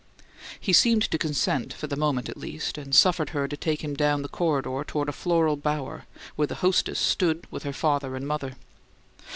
He 0.59 0.73
seemed 0.73 1.03
to 1.11 1.17
consent, 1.19 1.73
for 1.73 1.85
the 1.85 1.95
moment, 1.95 2.27
at 2.27 2.35
least, 2.35 2.79
and 2.79 2.95
suffered 2.95 3.29
her 3.29 3.47
to 3.47 3.55
take 3.55 3.83
him 3.83 3.93
down 3.93 4.23
the 4.23 4.27
corridor 4.29 4.83
toward 4.83 5.09
a 5.09 5.13
floral 5.13 5.55
bower 5.57 6.07
where 6.35 6.47
the 6.47 6.55
hostess 6.65 6.97
stood 6.97 7.45
with 7.51 7.61
her 7.61 7.71
father 7.71 8.15
and 8.15 8.27
mother. 8.27 8.55